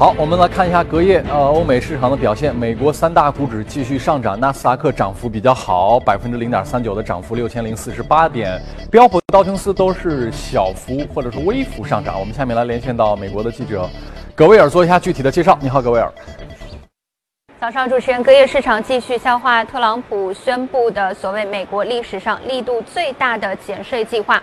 [0.00, 2.56] 好，我们来看一下隔夜呃欧美市场的表现。
[2.56, 8.58] 美国三大股指继续上涨，纳斯达克涨幅比较好，百分之零点三九的涨幅，六千零四十八点。
[8.90, 12.18] 标普、道琼斯都是小幅或者是微幅上涨。
[12.18, 13.86] 我们下面来连线到美国的记者
[14.34, 15.58] 格威尔做一下具体的介绍。
[15.60, 16.10] 你好，格威尔。
[17.60, 24.42] 早上，主持人，隔夜市场继续消化特朗普宣布的所谓美国历史上力度最大的减税计划。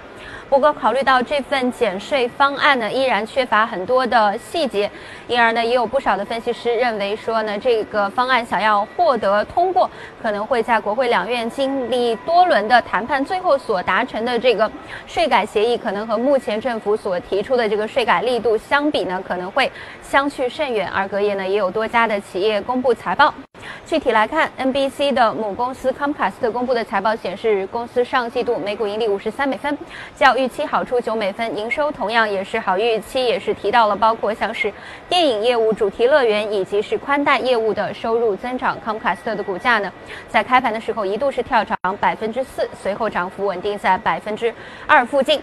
[0.50, 4.90] 不过，考虑到这份减税方案呢，依然缺乏很多的细节，
[5.28, 9.90] 因而呢，也有不少的分析师认为说呢，这个方案想要获得通过，
[10.28, 14.70] 可能会在国会两院经历多轮的谈判，最后所达成的这个
[15.06, 20.86] 税改协议，可能和目前政府所提出的这个税改力度相比呢，可能会相去甚远。
[20.90, 23.34] 而隔夜呢，也有多家的企业公布财报。
[23.86, 29.78] 具体来看，NBC 的母公司 Comcast 公布的财报显示，公司上季度每股盈利五十三美分，
[30.14, 34.72] 较预期好出九美分，营收同样也是好预期，也是提到了包括像是
[35.08, 38.78] 电影业务、主题乐园以及是宽带业务的收入增长。
[38.86, 39.92] Comcast 的股价呢，
[40.30, 44.54] 在开盘的时候一度是跳涨百分之四，随后涨幅稳定在百分之
[44.86, 45.42] 二附近。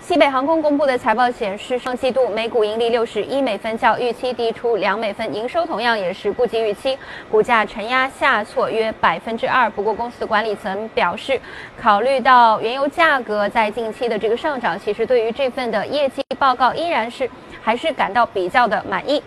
[0.00, 6.98] 西北航空公布的财报显示，上季度每股盈利六十一美分，较预期低出两美分，营收同样也是不及预期，
[7.30, 9.68] 股价承压下挫约百分之二。
[9.68, 11.38] 不过，公司的管理层表示，
[11.80, 17.28] 考虑到原油价格在近期的这个上涨，其实对于这份的业绩报告依然是
[17.62, 19.22] 还是感到比较的满意。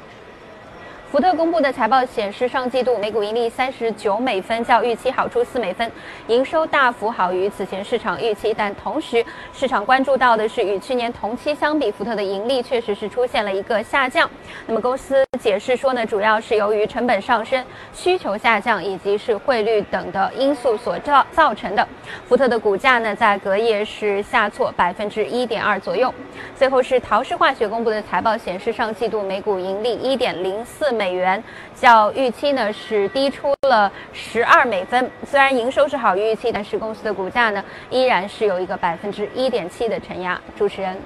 [1.13, 5.91] 福特公布的财报显示，上季度每股盈利三十九美分，较预期好出四美分，
[6.25, 8.51] 营收大幅好于此前市场预期。
[8.51, 14.27] 但同时，市场关注到的是，与去年同期相比，福特的盈利确实是出现了一个下降。
[14.65, 21.87] 那么公司解释说呢，主要是由于成本上升、需求下降以及是汇率等的因素所造造成的。
[22.27, 26.11] 福特的股价呢，在隔夜是下挫百分之一点二左右。
[26.55, 31.02] 最后是陶氏化学公布的财报显示，上季度每股盈利一点零四美。
[31.03, 31.43] 美元
[31.75, 40.39] 较预期呢是低出了十二美分，虽然营收是好于预期，但是公司的股价呢依然是有一个百分之一点七的承压。
[40.57, 40.97] 主持人，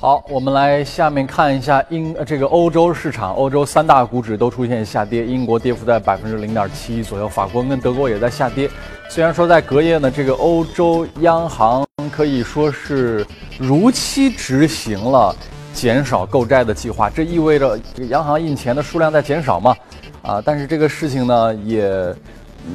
[0.00, 8.68] 好，我们来下面看一下英这个欧洲市场，欧洲三大股指都出现下跌，英国跌幅在百分之零点七左右，法国跟德国也在下跌。
[9.08, 13.24] 虽然说在隔夜呢，这个欧洲央行可以说是
[13.56, 15.32] 如期执行了。
[15.80, 19.74] 减少购债的计划，这意味着这个央行印钱的数量在减少嘛？
[20.20, 22.14] 啊，但是这个事情呢，也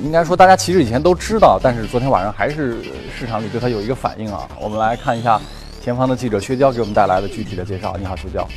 [0.03, 2.77] 应该说大家其实以前都知道，但是昨天晚上还是
[3.15, 4.49] 市场里对它有一个反应啊。
[4.59, 5.39] 我们来看一下
[5.83, 7.95] 前方的记者薛娇给我们带来的具体的介绍。
[7.99, 8.47] 你好，薛娇。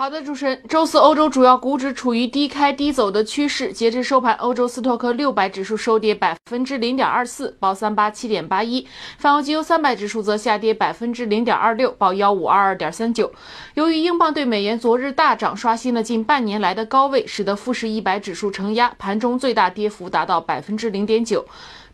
[0.00, 3.72] 好的，主持人，周四欧洲主要股指处于低开低走的趋势。
[3.72, 8.86] 截至收盘，欧洲斯托克六百指数收跌百分之零点二四，报三八七点八一；
[9.18, 13.32] 泛欧金油三百指数则下跌百分之零点二六，报幺五二二点三九。
[13.74, 21.44] 由于英镑对美元昨日大涨，刷新了近半年来的高位，使得富时一百指数承压，盘中最大跌幅达到百分之零点九。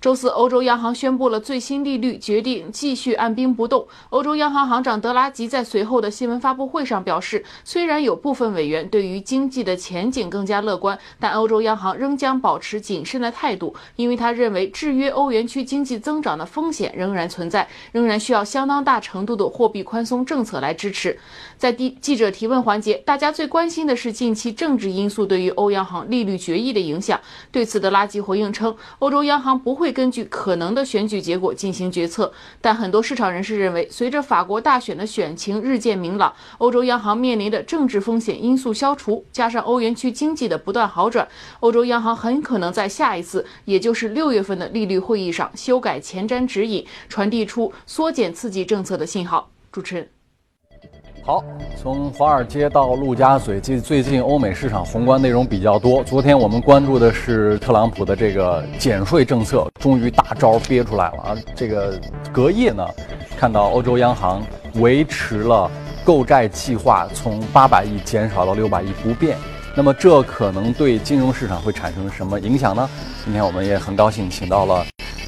[0.04, 3.88] 周四，欧洲央行宣布了最新利率，决定继续按兵不动。
[4.10, 21.18] 欧洲央行行长德拉吉在随后的新闻发布会上表示，虽然有部分委员对于经济的前景更加乐观，但欧洲央行仍将保持谨慎的态度，因为他认为制约欧元区经济增长的风险仍然存在，仍然需要相当大程度的货币宽松政策来支持。
[21.64, 27.18] 在第记者提问环节，大家最关心的是近期政治因素对于欧央行利率决议的影响。
[27.50, 29.90] 对此，德拉吉回应称，欧洲央行不会。
[29.90, 32.30] 根据可能的选举结果进行决策，
[32.60, 41.26] 但很多市场人士认为，随着法国大选的选情日渐明朗，欧洲央行面临的政治风险因素消除，加上欧元区经济的不断好转，
[41.60, 49.50] 欧洲央行很可能在下一次，也就是六月份的利率会议上修改前瞻指引，传递出缩减刺激政策的信号。
[49.72, 50.13] 主持人。
[51.26, 51.42] 好，
[51.80, 56.04] 从华尔街到陆家嘴，最最近欧美市场宏观内容比较多。
[56.04, 61.36] 昨天我们关注的是特朗普的这个减税政策，终于大招憋出来了啊！
[61.56, 61.98] 这个
[62.30, 62.86] 隔夜呢，
[63.38, 64.42] 看到欧洲央行
[64.74, 65.70] 维持了
[66.04, 69.38] 购债计划从八百亿减少到六百亿不变。
[69.74, 72.86] 那么这可能对金融市场会产生什么影响呢？
[73.24, 74.84] 今天我们也很高兴请到了。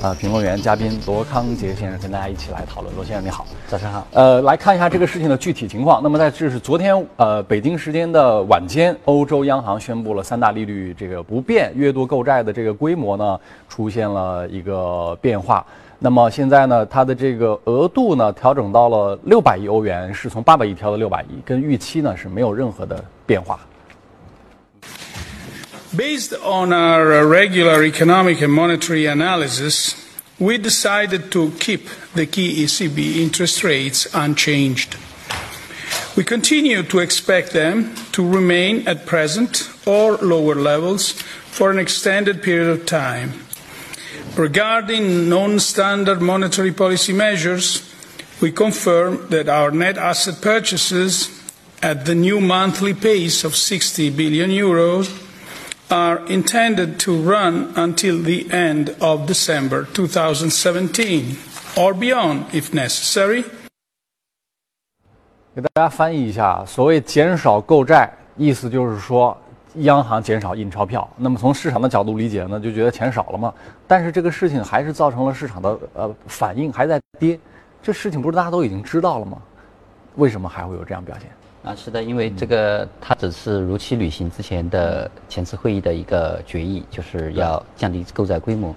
[0.07, 2.95] 啊，评论员嘉宾罗康杰先生跟大家一起来讨论。
[2.95, 4.07] 罗先生你好，早上好。
[4.13, 6.01] 呃，来看一下这个事情的具体情况。
[6.01, 13.37] 那么在这是昨天呃北京时间的晚间，欧洲央行宣布了三大利率这个不变，月度购债的这个规模呢
[13.69, 15.67] 出现了一个变化。
[15.99, 23.59] 那么现在呢，它的这个额度呢调整到了六百亿欧元，是从八百亿调到六百亿，跟预期呢是没有任何的变化。
[25.95, 29.95] Based on our regular economic and monetary analysis,
[30.39, 34.97] we decided to keep the key ECB interest rates unchanged.
[36.17, 42.43] We continue to expect them to remain at present or lower levels for an extended
[42.43, 43.45] period of time.
[44.37, 47.89] Regarding non-standard monetary policy measures,
[48.41, 51.31] we confirm that our net asset purchases
[51.81, 55.23] at the new monthly pace of 60 billion euros
[55.89, 61.37] are intended to run until the end of December 2017
[61.77, 63.45] or beyond if necessary.
[65.55, 69.37] 给大家翻译一下，所谓减少购债，意思就是说
[69.77, 71.09] 央行减少印钞票。
[71.17, 73.55] 那么从市场的角度理解呢，就觉得钱少了嘛。
[73.87, 77.39] 但是这个事情还是造成了市场的呃反应还在跌，
[77.83, 79.39] 这事情不是大家都已经知道了吗？
[80.17, 81.31] 为什么还会有这样表现？
[81.67, 88.73] 啊，是的，因为这个它只是如期履行之前的前次会议的一个决议，就是要降低购债规模。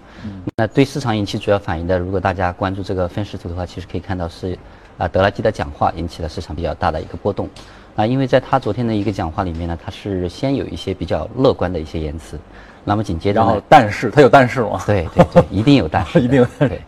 [0.57, 4.57] 那对市场引起主要反应的，如果大家关注这个分时图的话，其实可以看到是
[4.97, 7.47] 啊德拉基的讲话引起了市场比较大的一个波动。
[7.95, 12.39] 啊，因为在他昨天的一个讲话里面呢，他是先有一些比较乐观的一些言辞。
[12.85, 14.81] 那么紧接着，然后但是他有但是吗？
[14.87, 16.81] 对对对，一定有但是， 一定有但是。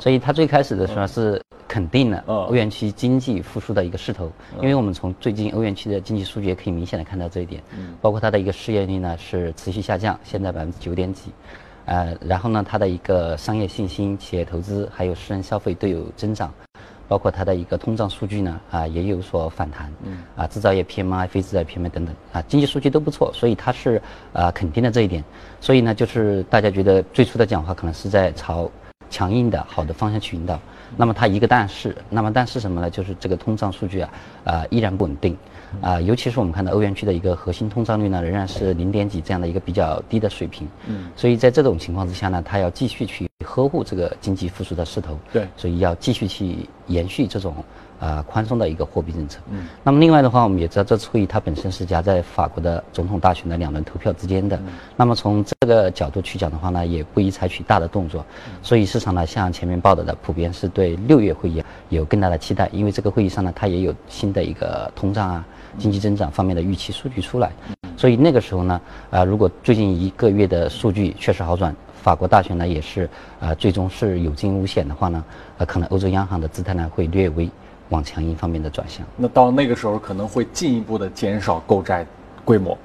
[0.00, 4.30] 所以他最开始的时候是肯定了欧元区经济复苏的一个势头，
[4.60, 7.62] 因为我们从最近欧元区的经济数据也可以明显的看到这一点，
[8.02, 11.30] 包括它的一个失业率呢是持续下降，现在百分之九点几，
[11.86, 16.52] 呃，然后呢它的一个商业信心、企业投资还有私人消费都有增长。
[17.08, 19.92] 包括它的一个通胀数据呢，啊也有所反弹，
[20.34, 24.00] 啊制造业 PMI、非制造业 PMI 等等，啊经济数据都不错，所以它是
[24.32, 25.22] 啊肯定的这一点。
[25.60, 28.70] 所以呢，就是大家觉得最初的讲话可能是在朝
[29.12, 30.58] 强硬的好的方向去引导。
[30.96, 32.90] 那么它一个但是，那么但是什么呢？
[32.90, 34.10] 就是这个通胀数据啊，
[34.44, 35.36] 啊依然不稳定。
[35.80, 40.68] 啊，尤其是我们看到欧元区的一个核心通胀率呢，仍然是零点几这样的一个比较低的水平。
[40.86, 45.18] 嗯，所以在这种情况之下呢，它要继续去呵护这个经济复苏的势头。
[45.32, 47.54] 对，所以要继续去延续这种
[48.02, 49.38] 啊宽松的一个货币政策。
[49.50, 54.58] 嗯，那么另外的话，我们也知道这次会议它本身是夹在法国的总统大选的两轮投票之间的。
[54.96, 58.26] 那么从这个角度去讲的话呢，也不宜采取大的动作。
[58.62, 65.44] 所以市场呢，像前面报道的，普遍是对六月会议有更大的期待，因为这个会议上呢，它也有新的一个通胀啊。
[65.78, 67.50] 经济增长方面的预期数据出来，
[67.96, 68.78] 所以那个时候呢，
[69.10, 73.08] 啊，如果最近一个月的数据确实好转，法国大选呢也是
[73.40, 75.24] 啊，最终是有惊无险的话呢，
[75.56, 77.48] 呃，可能欧洲央行的姿态呢会略微
[77.92, 79.06] 往强硬方面的转向。
[79.16, 82.04] 那到那个时候可能会进一步的减少购债
[82.44, 82.76] 规模。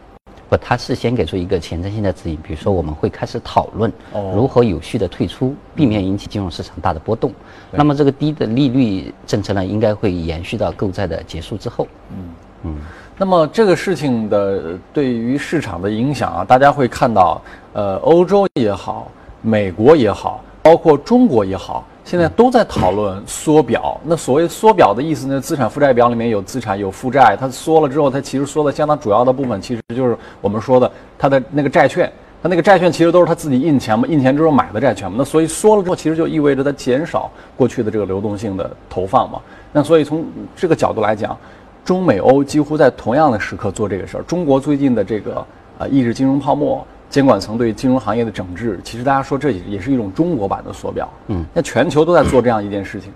[0.50, 3.92] 不，他是先给出一个前瞻性的指引，比如说我们会开始讨论
[4.33, 7.33] 如何有序的退出，避免引起金融市场大的波动。
[7.71, 11.88] 那么这个低的利率政策呢，应该会延续到购债的结束之后。
[12.12, 12.18] 嗯。
[12.63, 12.75] 嗯，
[13.18, 17.39] 那么这个事情的对于市场的影响啊，大家会看到，
[17.74, 19.12] 呃，欧洲也好，
[19.42, 24.00] 美国也好，包括中国也好，现在都在讨论缩表。
[24.06, 30.89] 那所谓缩表的意思呢，资产负债表里面有资产有负债，它缩了之后，它其实缩的相当主要的部分，其实就是我们说的
[31.19, 32.09] 它的那个债券。
[32.42, 35.15] 它那个债券其实都是他自己印钱嘛，印钱之后买的债券嘛。
[35.18, 39.42] 那所以缩了之后，其实就意味着它减少过去的这个流动性的投放嘛。
[39.74, 40.25] 那所以从
[40.56, 41.38] 这个角度来讲。
[41.83, 44.24] 中美欧几乎在同样的时刻做这个事儿。
[44.24, 51.09] 中国最近的这个呃抑制金融泡沫，监管层对金融行业的整治，其实大家说这也也是一种中国版的缩表。
[51.28, 53.11] 嗯，那全球都在做这样一件事情。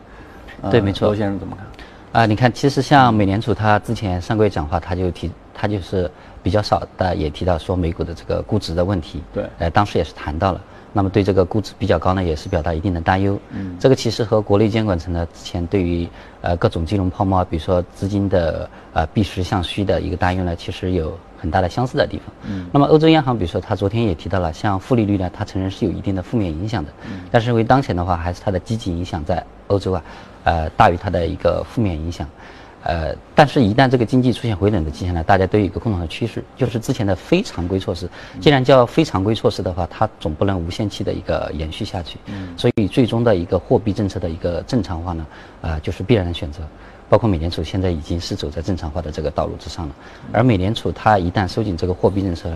[0.69, 1.07] 对，没错。
[1.07, 1.65] 罗先生怎么看？
[2.24, 6.10] 啊，你看，其实像美联储，他之前上个月讲话，他就提，他就是
[6.43, 9.24] 比较少的也提到说美股的这个估值的问题。
[9.33, 10.62] 对，呃，当时也是谈到了。
[10.93, 13.39] 那么对这个估值比较高呢，也是表达一定的担忧。
[13.51, 16.05] 嗯，这个其实和国内监管层呢之前对于
[16.41, 22.27] 呃各种金融泡沫，比如说资金的呃避实向虚的一个担忧呢，其实有很大的相似的地方。
[22.48, 26.91] 嗯，那么欧洲央行，比如说他昨天也提到了，像负利率呢，他承认是有一定的负面影响的。
[27.05, 30.03] 嗯，但是因为当前的话，还是它的积极影响在欧洲啊，
[30.43, 32.27] 呃大于它的一个负面影响。
[32.83, 42.17] 呃，但是，一旦这个经济出现回暖的迹象呢，大家都有一个共同的趋势，就是之前的非常规措施，既然叫非常规措施的话，它总不能无限期的一个延续下去。
[42.25, 42.57] 嗯。
[42.57, 45.27] 所以，最终的一个货币政策的一个正常化呢，
[45.62, 46.63] 啊，就是必然的选择。
[47.11, 49.95] 包括美联储现在已经是走在正常化的这个道路之上了。
[50.31, 52.49] 而美联储它一旦收紧这个货币政策，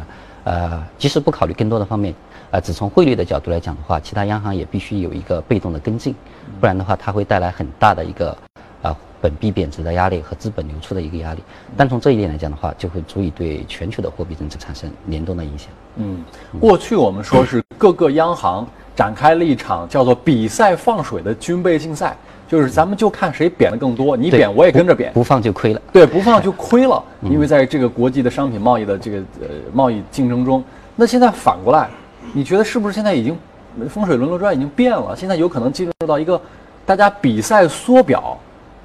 [0.45, 2.15] 呃，即使不考虑更多的方面，
[2.51, 6.15] 啊，只从汇率的角度来讲的话，其他央行也必须有一个被动的跟进，
[6.61, 8.37] 不然的话，它会带来很大的一个。
[8.81, 11.41] 啊，本币贬值的压力和资本流出的一个压力，
[11.75, 15.69] 但从这一点来讲的话，就会足以对全球的货币政策产生联动的影响。
[15.95, 16.23] 嗯，
[16.59, 22.15] 过去我们说是各个央行展开了一场叫做比赛放水的军备竞赛，
[22.47, 25.81] 就是咱们就看谁贬的更多，你贬我也跟着贬，不放就亏了。
[25.91, 30.63] 对，不放就亏了，因为在这个国际的商品贸易的这个呃贸易竞争中，
[30.95, 31.89] 那现在反过来，
[32.33, 33.37] 你觉得是不是现在已经
[33.89, 35.15] 风水轮流转已经变了？
[35.15, 36.39] 现在有可能进入到一个
[36.85, 38.37] 大家比赛缩表。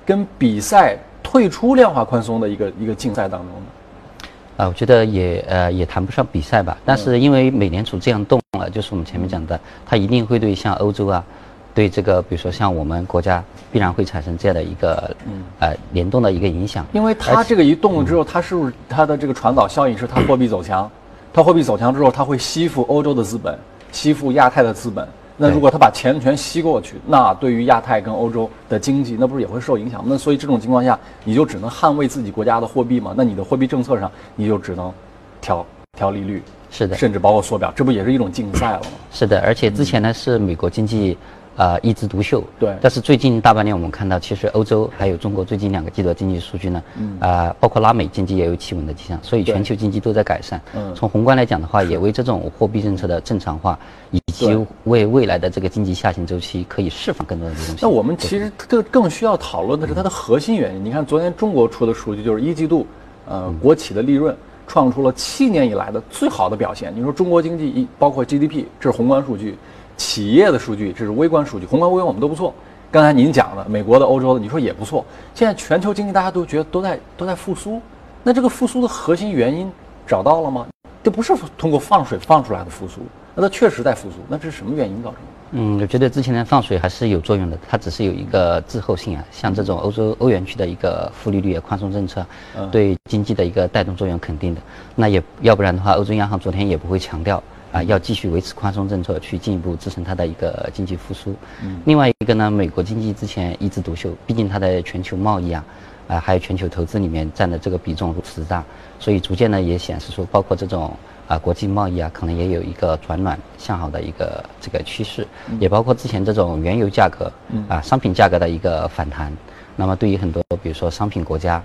[0.06, 4.26] 跟比赛退出量化宽松的一个一个竞赛当中呢？
[4.56, 11.24] 啊，我觉得也呃也谈不上比赛吧，但是因为美联储这样动了，就是我们前面讲的，它一定会对像欧洲啊，
[11.72, 15.16] 对这个比如说像我们国家，必然会产生这样的一个
[15.60, 16.84] 呃联动的一个影响。
[16.92, 20.90] 因为它这个一动了之后，它是不是它的这个传导效应是它货币走强，
[21.32, 23.56] 它货币走强之后，它会吸附欧洲的资本，
[23.92, 25.06] 吸附亚太的资本。
[25.36, 30.08] 那如果它把钱全吸过去，那对于亚太跟欧洲的经济，那不是也会受影响吗？
[30.10, 33.14] 那所以这种情况下，你就只能捍卫自己国家的货币嘛？
[33.16, 34.92] 那你的货币政策上，你就只能
[35.40, 35.64] 调
[35.96, 38.86] 调利率，是的，甚至包括缩表，这不也是一种竞赛了吗？
[39.10, 41.16] 是的，而且之前呢是美国经济。
[41.60, 42.42] 啊，一枝独秀。
[42.58, 42.74] 对。
[42.80, 50.58] 但是最近大半年，我们看到，其实欧洲还有中国最近两个季度的经济数据呢，嗯啊，包括拉美经济也有企稳的迹象，所以全球经济都在改善。
[50.74, 50.94] 嗯。
[50.94, 53.78] 从宏观来讲的话，也为这种货币政策的正常化，
[54.10, 57.76] 以及为未来的这个经济下行周期可以释放更多的东西。
[57.82, 60.82] 那我们其实更更需要讨论的是它的核心原因。
[60.82, 62.86] 你看，昨天中国出的数据就是一季度，
[63.28, 64.34] 呃，国企的利润
[64.66, 66.90] 创出了七年以来的最好的表现。
[66.96, 69.58] 你说中国经济一包括 GDP，这是宏观数据。
[70.00, 72.54] 企业的数据，这是微观数据，宏观、微观我们都不错。
[72.90, 75.04] 刚才您讲的，美国的、欧洲的，你说也不错。
[75.34, 77.78] 现在全球经济大家都觉得都在都在复苏，
[78.22, 79.70] 那这个复苏的核心原因
[80.06, 80.66] 找到了吗？
[81.02, 83.02] 这不是通过放水放出来的复苏，
[83.34, 84.16] 那它确实在复苏。
[84.26, 85.18] 那这是什么原因造成的？
[85.50, 89.24] 嗯，我觉得之前的放水还是有作用的，它只是有一个滞后性啊。
[89.30, 92.24] 像这种欧洲欧元区的一个负利率宽松政策，
[92.72, 94.62] 对经济的一个带动作用肯定的。
[94.96, 97.42] 那也要不然的话，欧洲央行昨天也不会强调。
[97.72, 101.34] 啊，要继续维持宽松政策，去进一步支撑它的一个经济复苏。
[101.62, 105.64] 嗯，另外一个呢，美国经济之前一枝独秀，毕竟它的全球贸易啊，
[106.08, 108.64] 啊，还有全球投资里面占的这个比重如此大，
[108.98, 110.92] 所以逐渐呢也显示出，包括这种
[111.28, 115.24] 啊国际贸易啊，可能也有一个转暖向好的一个这个趋势，
[115.60, 117.32] 也包括之前这种原油价格
[117.68, 119.32] 啊商品价格的一个反弹，
[119.76, 121.62] 那么对于很多比如说商品国家，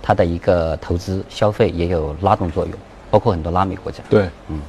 [0.00, 2.74] 它的一个投资消费也有拉动作用，
[3.10, 4.04] 包括很多拉美国家。
[4.08, 4.60] 对，嗯。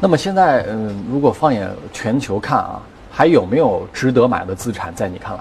[0.00, 4.94] 那么现在，嗯，如果放眼全球看啊，还有没有值得买的资产？
[4.94, 5.40] 在你看来？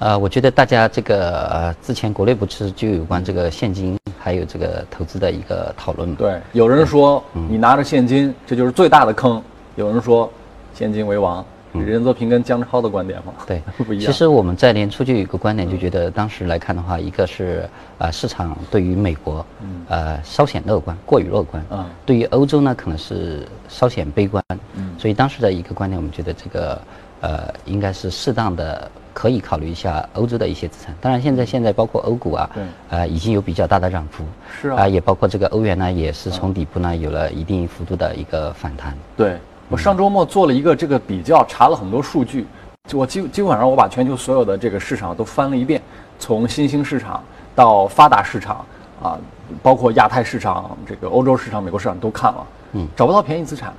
[0.00, 6.16] 呃，我觉得大家这个呃，之前国内不是就有关这个现金还有这个投资的一个讨论嘛？
[6.18, 9.40] 对，有人说你拿着现金，这就是最大的坑；
[9.76, 10.28] 有人说
[10.74, 11.44] 现金为王。
[11.84, 13.32] 任泽平跟姜超的观点吗？
[13.46, 14.06] 对， 不一样。
[14.06, 17.68] 其实我们在年初就有一个观点，就觉得当时来看的话，一个是
[17.98, 19.44] 啊市场对于美国，
[19.88, 21.64] 呃稍显乐观，过于乐观。
[21.70, 21.84] 嗯。
[22.04, 24.42] 对于欧洲呢，可能是稍显悲观。
[24.74, 24.94] 嗯。
[24.98, 26.80] 所以当时的一个观点，我们觉得这个
[27.20, 30.94] 呃应该是适当的可以考虑一下欧洲的一些资产。
[31.00, 34.24] 当然，现在现在包括欧股啊，对，呃已经有比较大的涨幅。
[34.60, 34.82] 是啊。
[34.82, 38.96] 啊，也包括这个欧元呢，也是从底部呢有了一定幅度的一个反弹。
[39.16, 39.36] 对。
[39.68, 42.46] 我上周末做了一个这个比较，查了很多数据，
[42.88, 45.82] 就我基基本上我把全球所有的这个市场都翻了一遍，
[46.20, 47.20] 从新兴市场
[47.52, 48.64] 到发达市场
[49.02, 49.18] 啊，
[49.64, 53.72] 包括亚太市场、这个欧洲市场、美国市场都看了，嗯，找不到便宜资产。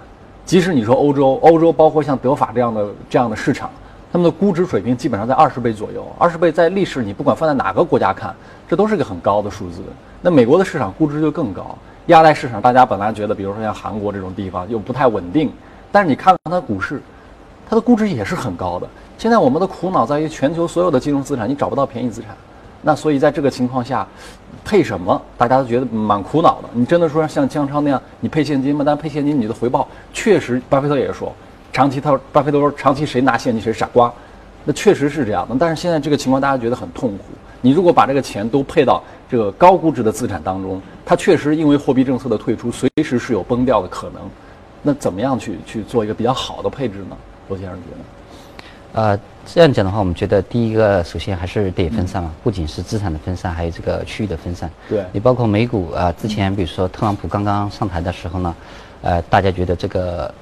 [0.43, 3.69] 即使你说欧洲，欧洲包括像德法这样的这样的市场，
[4.11, 8.35] 他们的估值水平基本上在二十倍左右，二十倍在历史你不管放在哪个国家看，
[8.67, 9.81] 这都是个很高的数字。
[10.21, 11.77] 那美国的市场估值就更高，
[12.07, 15.49] 亚太市场大家本来觉得，比如说像韩国这种地方又不太稳定。
[15.91, 17.01] 但是你看看它股市，
[17.69, 18.87] 它的估值也是很高的。
[19.17, 22.35] 现在我们的苦恼在于全球所有的金融资产，你找不到便宜资产。
[22.83, 24.07] 那所以在这个情况下，
[24.63, 25.19] 配什么？
[25.37, 26.69] 大家都觉得蛮苦恼的。
[26.73, 28.83] 你真的说像江超那样，你配现金吗？
[28.85, 31.33] 但配现金你的回报确实，巴菲特也说，
[31.73, 34.13] 长期他，巴菲特说长期谁拿现金谁傻瓜。
[34.63, 35.55] 那确实是这样的。
[35.59, 37.23] 但是现在这个情况大家觉得很痛苦。
[37.61, 44.21] 你如果把这个钱都配到这个高估值的资产当中，它确实因为货币政策的退出，随时是有崩掉的可能。
[44.87, 47.17] 那怎么样去去做一个比较好的配置呢？
[47.49, 47.97] 罗先生觉得？
[48.93, 54.71] 呃，这样讲的话，我们觉得第一个首先还是得分散嘛，不仅是资产的分散，还有这个区域的分散。
[54.87, 55.03] 对。
[55.11, 58.55] 你包括美股啊，之前比如说特朗普刚刚上台的时候呢，
[59.01, 60.33] 呃，大家觉得这个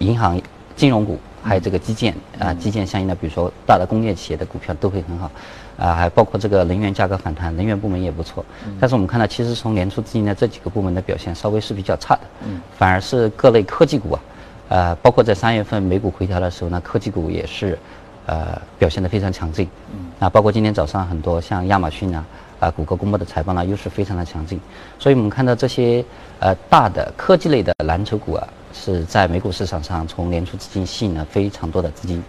[0.00, 0.38] 银行、
[0.76, 5.30] 金融股还有这个基建啊，基建相应的，比如说大的工业企业的股票都会很好。
[5.76, 8.44] 啊，还包括这个能源价格反弹，能源部门也不错。
[8.78, 12.20] 但是我们看到，其实从年初至今呢，这几个部门的表现稍微是比较差的。
[12.46, 12.60] 嗯。
[12.78, 14.20] 反而是各类科技股啊，
[14.68, 17.76] 呃，包括在三月份美股回调的时候呢，科技股也是，
[18.26, 19.68] 呃，表现得非常强劲。
[19.92, 20.06] 嗯。
[20.20, 22.24] 啊，包括今天早上很多像亚马逊啊、
[22.60, 24.60] 啊谷歌公布的财报呢，又是非常的强劲。
[25.00, 26.04] 所以我们看到这些
[26.38, 32.22] 呃大的科技类的蓝筹股啊，是在美股市场上从年初至今吸引了非常多的资金，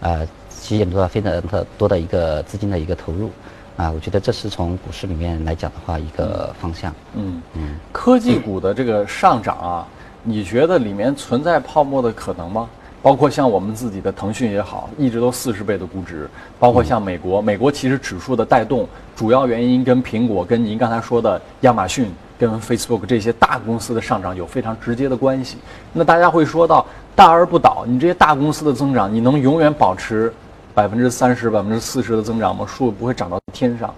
[0.00, 0.26] 呃。
[0.58, 3.30] 吸引了非常的多的一个资金的一个投入，
[3.76, 6.94] 啊，我觉得这是从股市里面来讲的话一个方向。
[7.14, 9.86] 嗯嗯，科技股的这个上涨啊，
[10.22, 12.68] 你觉得里面存在泡沫的可能吗？
[13.02, 16.26] 包括像我们自己的腾讯也好，一直都四十倍的估值。
[16.58, 25.58] 包括像美国，美国其实指数的带动主要原因跟苹果、跟您刚才说的亚马逊、跟 Facebook 这些大公司的上涨有非常直接的关系。
[25.92, 30.32] 那大家会说到大而不倒，你这些大公司的增长，你能永远保持
[30.74, 32.66] 百分之三十、百分之四十的增长吗？
[32.66, 33.94] 树不会长到天上。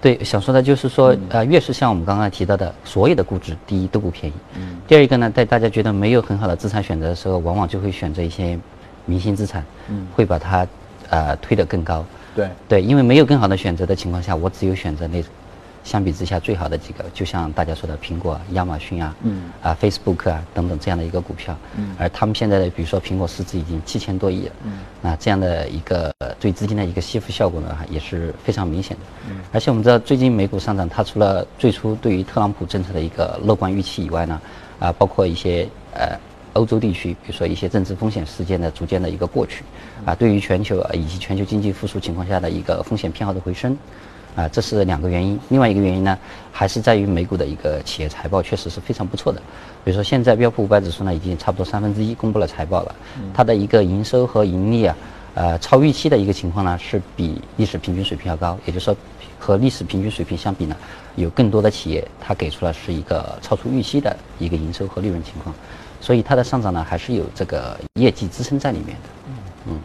[0.00, 4.34] 对，想说的就是说，呃，越是像我们刚刚提到的，所有的估值，第一都不便宜。
[4.56, 4.76] 嗯。
[4.88, 8.58] 第二一个呢，在大家觉得没有很好的资产选择的时候，往往就会选择一些
[9.06, 10.66] 明星资产，嗯，会把它，
[11.08, 12.04] 呃，推得更高。
[12.34, 12.48] 对。
[12.66, 15.22] 对，因为没有更好的选择的情况下，我只有选择那。
[15.84, 34.40] 相比之下，最好的几个，就像大家说的苹果、亚马逊啊，嗯，啊，Facebook 啊等等这样的一个股票，嗯，而他们现在的，比如说苹果市值已经七千多亿了，嗯，啊，这样的一个对资金的一个吸附效果呢，也是非常明显的，嗯，而且我们知道最近美股上涨，它除了最初对于特朗普政策的一个乐观预期以外呢，
[34.78, 36.16] 啊，包括一些呃
[36.52, 39.64] 欧洲地区，比如说一些政治风险事件的逐渐的一个过去，
[40.04, 43.76] 啊，对于全球以及全球经济复苏情况下的一个风险偏好的回升。
[44.34, 45.38] 啊，这是两个原因。
[45.50, 46.18] 另外一个原因呢，
[46.50, 49.40] 还是在于美股的一个企业财报确实是非常不错的。
[49.84, 52.94] 比如说，现在标普五百指数呢，已经差不多三分之一公布了财报了，
[53.34, 54.96] 它的一个营收和盈利啊，
[55.34, 58.58] 呃，超预期的一个情况呢，是比历史平均水平要高。
[58.64, 58.96] 也就是说，
[59.38, 60.74] 和历史平均水平相比呢，
[61.16, 65.54] 有更多的企业它给出了是一个超出预期的一个营收和利润情况，
[66.00, 69.08] 所以它的上涨呢，还是有这个业绩支撑在里面的。
[69.66, 69.78] 嗯。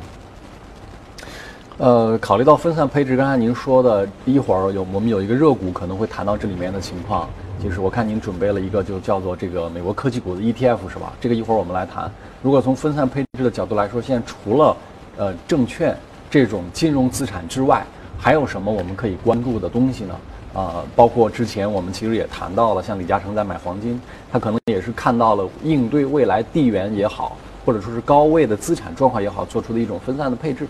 [1.78, 7.30] 呃，考虑到分散配置，刚才您说的一会儿有我们有一个热股可能会谈到这里面的情况，
[7.64, 11.14] 就是我看您准备了一个就叫做这个美国科技股的 ETF 是吧？
[11.22, 12.12] 这个一会儿我们来谈。
[12.42, 14.76] 如果从分散配置的角度来说，现在除了
[15.18, 15.96] 呃证券
[16.32, 17.86] 这种金融资产之外，
[18.18, 20.16] 还有什么我们可以关注的东西呢？
[20.56, 30.68] 啊，包括之前我们其实也谈到了，像李嘉诚在买黄金，他可能也是看到了应对未来地缘也好，或者说是高位的资产状况也好，做出的一种分散的配置。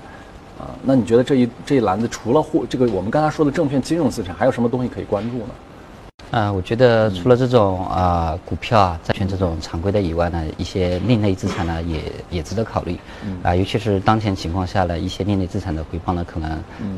[0.57, 5.49] 啊，那你觉得这一这一篮子除了货这个我们刚才说的证券金融资产，还有什么东西可以关注呢？
[6.31, 12.99] 啊，我觉得除了这种啊股票啊债券这种常规的以外呢，一些另类资产呢也也值得考虑。
[13.43, 16.51] 啊，尤其是当前情况下呢一些另类资产的回报呢，可能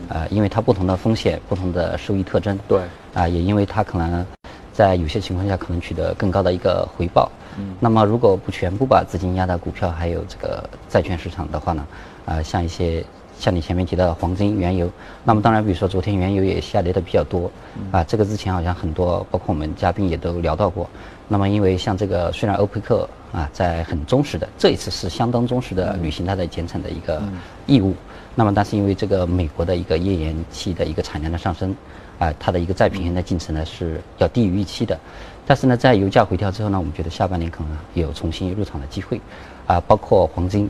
[0.07, 2.57] 啊因为它不同的风险、不同的收益特征。
[2.67, 2.81] 对。
[3.13, 4.25] 啊，也因为它可能
[4.73, 7.29] 在有些情况下可能取得更高的一个回报。
[7.57, 7.75] 嗯。
[7.79, 11.85] 那么如果不全部把资金压到股票还有这个债券市场的话呢，
[12.25, 13.05] 啊像一些。
[13.39, 14.91] 像你前面提到的黄金、原油，
[15.23, 17.49] 那么当然，比如说昨天原油也下跌的比较多，
[17.89, 20.87] 啊，这个之前好像很多，包括我们嘉宾也都聊到过。
[21.29, 27.23] 那么因为像这个，虽然欧佩克啊在很忠实的，这一次是相当忠实的履行它的减产的一个
[27.65, 27.95] 义务，
[28.35, 31.73] 那么但是因为这个美国的一个页岩气的一个产量的上升，
[32.17, 34.99] 啊，它的一个再平衡的进程呢是要低于预期的。
[35.47, 39.21] 但是呢，在油价回调之后呢，我们觉得下半年可能有重新入场的机会，
[39.65, 40.69] 啊，包括黄金。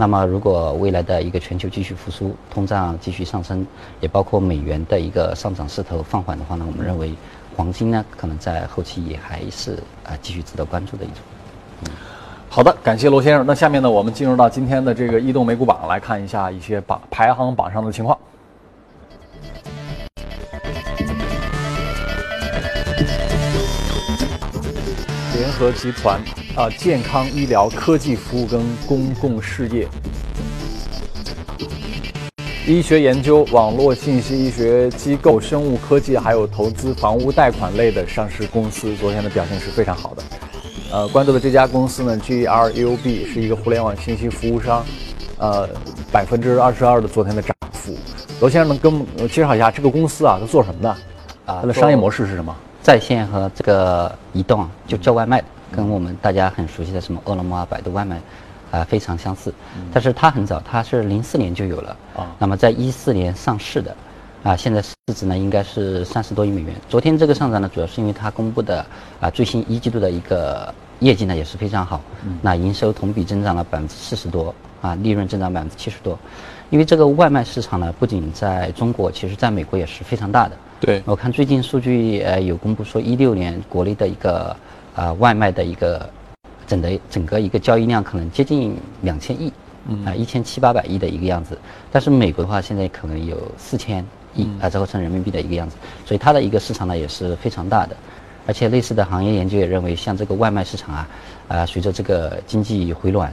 [0.00, 3.66] 那么，如果未来的一个全球继续复苏，通胀继续上升，
[3.98, 7.12] 也包括美元的一个上涨势头放缓的话呢，我们认为
[7.56, 9.72] 黄金呢，可能在后期也还是
[10.04, 11.16] 啊继续值得关注的一种。
[11.82, 11.90] 嗯，
[12.48, 13.44] 好的，感谢罗先生。
[13.44, 18.16] 那下面呢，我们进入到今天的这个移动美股榜，来看一下一些榜排行榜上的情况。
[25.34, 26.20] 联合集团。
[26.58, 29.86] 啊，健康医疗、科技服务跟公共事业、
[32.66, 40.22] 医学研究、网络信息医学机构、生物科技，还有投资房屋贷款类的上市公司，昨天的表现是非常好的。
[40.90, 44.84] 呃，关注的这家公司呢，GRUB 是一个互联网信息服务商，
[45.38, 45.68] 呃，
[46.10, 47.96] 百分之二十二的昨天的涨幅。
[48.40, 50.90] 罗先生能跟我们介绍一下这个公司啊，它做什么的？
[51.46, 52.52] 啊，它的商业模式是什么？
[52.82, 55.40] 在线和这个移动，就叫外卖。
[55.70, 58.20] 跟我们大家很熟悉的什么饿了么啊、百度外卖，
[58.70, 59.52] 啊非常相似，
[59.92, 62.26] 但是它很早，它是零四年就有了啊。
[62.38, 63.96] 那么在一四年上市的，
[64.42, 66.74] 啊现在市值呢应该是三十多亿美元。
[66.88, 68.84] 昨天这个上涨呢，主要是因为它公布的
[69.20, 72.00] 啊最新一季度的一个业绩呢也是非常好，
[72.42, 76.18] 那营收同比增长了百分之四十多，啊利润增长百分之七十多。
[76.70, 80.56] 因为这个外卖市场呢，不仅在中国，其实在美国也是非常大的。
[80.80, 84.56] 对，我看最近数据呃有公布说一六年国内的一个。
[84.98, 86.10] 啊，外卖的一个
[86.66, 89.52] 整的整个一个交易量可能接近两千亿，
[90.04, 91.56] 啊，一千七八百亿的一个样子。
[91.92, 95.76] 但是美国的话，现在可能有四千亿啊，折合成人民币的一个样子。
[96.04, 97.96] 所以它的一个市场呢也是非常大的。
[98.44, 101.08] 而且类似的行业研究也认为，像这个外卖市场啊，
[101.46, 103.32] 啊，随着这个经济回暖，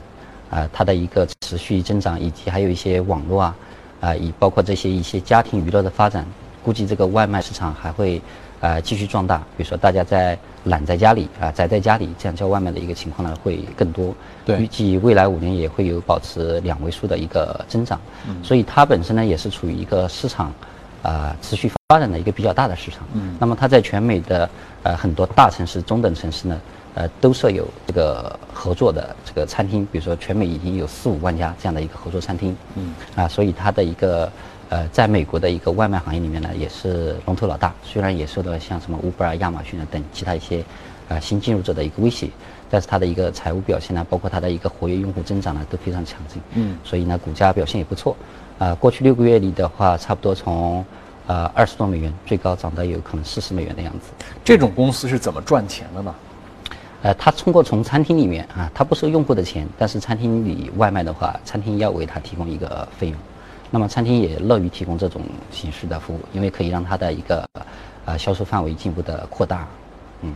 [0.50, 3.56] 啊，它的一个持续增长，以及还有一些网络啊，
[4.02, 6.24] 啊，以包括这些一些家庭娱乐的发展，
[6.62, 8.22] 估计这个外卖市场还会
[8.60, 9.38] 啊继续壮大。
[9.56, 14.14] 比如说大家在懒在家里啊，宅在家里这样叫外卖的一个情况呢会更多。
[14.44, 18.00] 对预计未来五年也会有保持两位数的一个增长。
[18.28, 20.52] 嗯，所以它本身呢也是处于一个市场
[21.02, 23.00] 啊、持续发展的一个比较大的市场。
[23.14, 24.48] 嗯，那么它在全美的
[24.82, 26.60] 呃很多大城市、中等城市呢。
[26.96, 34.32] 呃，都设有这个合作的这个餐厅，比如说全美已经有四五万家这样的一个合作餐厅，嗯，啊，所以它的一个
[34.68, 37.72] 呃，在美国的一个外卖行业里面呢，也是龙头老大。
[37.84, 40.64] 虽然也受到像什么 Uber 啊、亚马逊啊等其他一些
[41.08, 42.28] 啊新进入者的一个威胁，
[42.68, 48.16] 但是它的一个财务表现呢，包括它的一个活跃用户增长呢，都非常强劲，嗯，所以呢，股价表现也不错。
[48.58, 50.84] 啊，过去六个月里的话，差不多从
[51.26, 54.10] 呃二十多美元最高涨到有可能四十美元的样子。
[54.42, 56.14] 这种公司是怎么赚钱的呢？
[57.02, 63.16] 呃，它通过从餐厅里面啊，它不收用户的钱，但是餐厅里外卖的话，餐厅要为它提供一个费用，
[63.70, 67.44] 那么餐厅也乐于提供这种形式的服务，因为可以让它的一个
[68.04, 69.66] 呃销售范围进一步的扩大。
[70.22, 70.32] 嗯，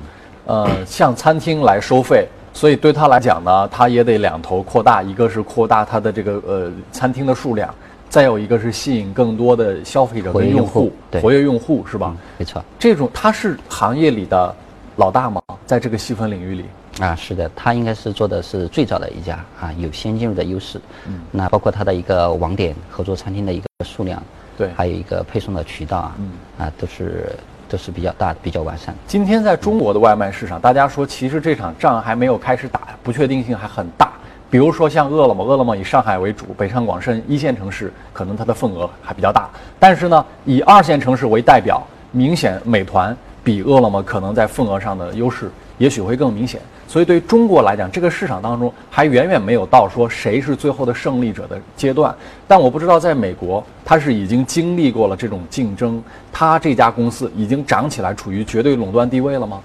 [0.47, 7.75] 呃，向餐厅来收费，所以对他来讲呢，他也得两头扩大，一个是扩大他的这个呃餐厅的数量，
[8.09, 12.17] 再有一个是吸引更多的消费者跟用户，活跃用户是吧？
[12.39, 14.55] 没错，这种它是行业里的。
[15.01, 15.41] 老大嘛？
[15.65, 16.67] 在这个细分领域里
[17.01, 20.79] 啊，是的，他应该是做的是最早的一家啊，有先进入的优势。
[21.07, 24.23] 嗯，那包括它的一个网点合作餐厅的一个数量，
[24.59, 27.35] 对，还有一个配送的渠道啊，嗯，啊，都是
[27.67, 28.95] 都是比较大的，比较完善。
[29.07, 34.13] 今天在中国的外卖市场，大家说其实这场仗还没有开始打，不确定性还很大。
[34.51, 43.17] 比如说像饿了么，饿了么以上海为主，北上广深一线城市可能它的份额还比较大，但是呢，以二线城市为代表，明显美团。
[43.43, 52.15] 比饿了么可能在份额上的优势也许会更明显，所以对于中国来讲，这个市场当中还远远没有到说谁是最后的胜利者的阶段。
[52.47, 59.61] 但我不知道在美国，它是已经经历过了这种竞争，它这家公司已经涨起来，处于绝对垄断地位了吗？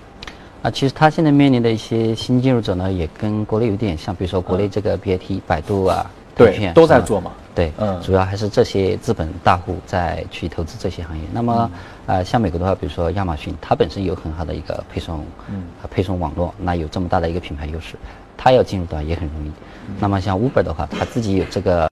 [0.61, 7.31] 啊，其实它现在面临的一些新进入者呢，也跟国内有点像，比如说国内这个 BAT、百度啊，对，都在做嘛。
[7.55, 11.23] 对，嗯，主要还是这些资本大户在去投资这些行业。
[11.31, 11.71] 那么，
[12.05, 17.95] 呃，像美国的话，比如说亚马逊，它本身有很好的一个配送，嗯，配送网络，那有这么大的一个品牌优势，
[18.35, 19.51] 它要进入的也很容易。
[19.99, 21.89] 那么像 Uber 的话，它自己有这个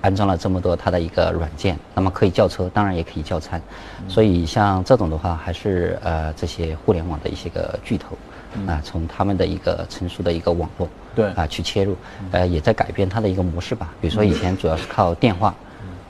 [0.00, 3.62] 安装了这么多它的一个软件，那么可以叫车，当然也可以叫餐。
[4.08, 8.18] 所以像这种的话，还是呃这些互联网的一些个巨头。
[8.66, 11.96] 啊，从他们的一个成熟的一个网络，对啊去切入，
[12.30, 13.92] 呃，也在改变它的一个模式吧。
[14.00, 15.52] 比如说以前主要是靠电话，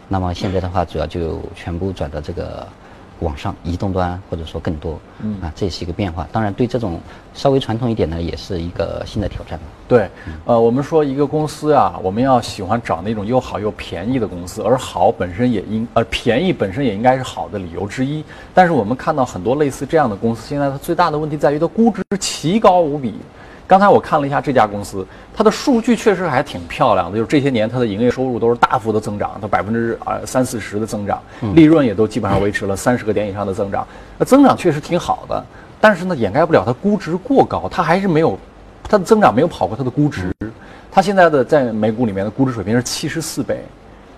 [0.09, 2.67] 那么现在的话主要就全部转到这个。
[3.21, 6.29] 网上移动端或者说更多，嗯啊，这也是一个变化。
[6.31, 7.01] 当然，对这种
[7.33, 9.59] 稍微传统一点呢，也是一个新的挑战。
[9.89, 10.07] 对，
[10.45, 18.23] 呃，我们说一个公司啊，我们要喜欢找那种又好又便宜的公司，而好本身也应，呃，便宜本身也应该是好的理由之一。
[18.53, 23.15] 但是我们看到很多类似这样的公司，现在它最大的问题在于它估值奇高无比。
[23.69, 31.21] 刚才我看了一下这家公司，它的数据确实还挺漂亮的，就是这些年它的营业收入都是大幅的增长，它百分之啊三四十的增长，
[31.53, 33.85] 利润也都基本上维持了三十个点以上的增长，
[34.19, 35.45] 那增长确实挺好的，
[35.81, 38.39] 但是呢掩盖不了它估值过高，它还是没有
[38.85, 40.33] 它的增长没有跑过它的估值，
[40.93, 43.65] 它现在的在美股里面的估值水平是七十四倍，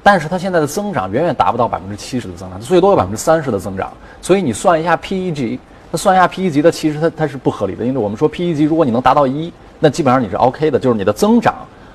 [0.03, 5.59] 但是它现在的增长远远达不到百分之七十的增长，最多有百分之三十的增长，所以你算一下 PEG。
[5.91, 11.55] 那算一下 P/E 级的，其实它它是不合理的，因为我们说 P/E 级，如果你能达到一，那基本上你是 OK 的，就是你的增长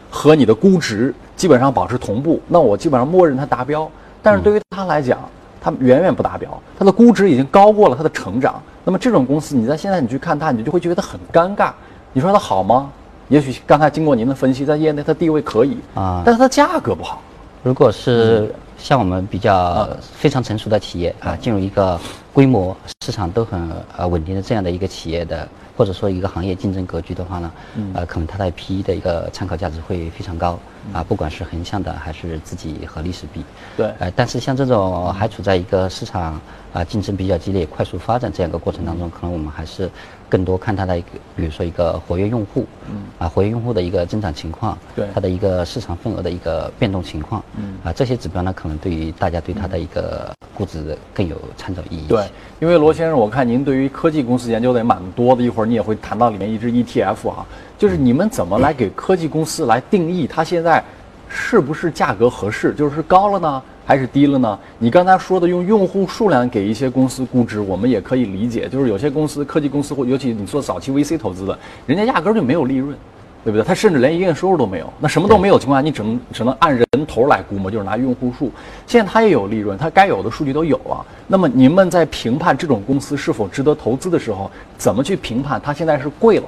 [0.10, 3.90] 和你的估值基本上保持同步，那我基本上默认它达标。
[4.22, 5.20] 但是对于它来讲，
[5.62, 8.62] 它远远不达标，它的估值已经高过了它的成长。
[8.84, 11.72] 那么这种公司，你在现在你去看它，你就会觉得很尴尬。
[12.14, 12.90] 你说它好吗？
[13.30, 17.22] 也许刚才经过您的分析，在业内它地位可以啊，但是它价格不好。
[17.64, 22.00] 如果是像我们比较非常成熟的企业啊，进入一个。
[22.34, 27.52] 规模市场都很呃稳定的这样的一个企业的，或者说一个行业竞争格局的话呢，
[27.94, 30.58] 呃，可能它的 P/E 的一个参考价值会非常高
[30.92, 33.46] 啊，不管是横向的还是自己和历史比。
[33.78, 33.94] 对。
[34.00, 36.42] 呃，但是像这种还处在一个市场
[36.74, 39.90] 啊竞争比较激烈、快速发展这样一个过程当中，可能我们还是
[40.28, 52.08] 更多看它的一个，比如说一个活跃用户，嗯，啊，活跃用户的一个增长情况，对，它的一个市场份额的一个变动情况，嗯，啊，这些指标呢，可能对于大家对它的一个估值更有参照意义。
[52.08, 52.26] 对。
[52.60, 57.46] 因为罗先生，我看您对于科技公司研究的也蛮多的，一会儿你也会谈到里面一只 ETF 哈，
[57.78, 60.82] 就是你们怎么来给科技公司来定义它现在
[61.28, 64.58] 是不是价格合适，就是高了呢，还是低了呢？
[64.80, 72.96] 你刚才说的用用户数量给一些公司估值，我们也可以理解，就是有些公司科技公司或尤其你做早期 VC 投资的，人家压根儿就没有利润，
[73.44, 73.64] 对不对？
[73.64, 74.92] 他甚至连营业收入都没有。
[75.00, 78.52] 那什么都没有情况下，你只能只能按人头来估摸，就是拿用户数。
[78.88, 81.06] 现在它也有利润，它该有的数据都有了。
[81.28, 86.46] 那么你们在评判这种公司是否值得投资的时候，怎么去评判它现在是贵了，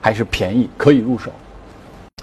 [0.00, 1.30] 还是便宜可以入手？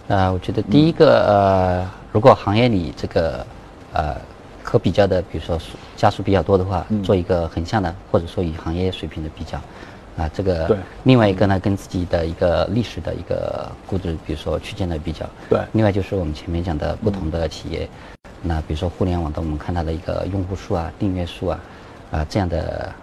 [0.08, 3.46] 呃，我觉得第一个，呃，如果行业里这个，
[3.94, 4.16] 呃，
[4.64, 5.60] 可比较的，比如说
[5.96, 9.62] 加速比较多的话，做一个横向的，或者说与行业水平的比较。
[10.16, 10.78] 啊，这个对。
[11.04, 15.28] 另外一个呢，跟自己的一个历史的一个估值，比如说区间的比较。
[15.50, 15.60] 对。
[15.72, 17.90] 另外就是我们前面讲的不同的企业，
[18.42, 21.60] 那比如说互联网的，我们看它的一个用户数啊、订阅数啊，
[22.12, 22.94] 啊这样的，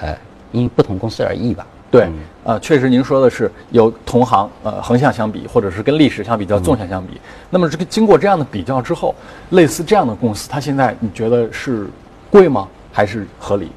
[0.00, 0.16] 呃，
[0.52, 1.66] 因不同公司而异吧。
[1.90, 2.08] 对。
[2.44, 7.20] 呃，确实您说的是有同行，呃，横向相比，或者是跟历史相比较纵向相比。
[7.50, 9.12] 那么这个经过这样的比较之后，
[9.50, 11.88] 类似这样的公司，它现在你觉得是
[12.30, 12.68] 贵吗？
[12.92, 13.72] 还是合理？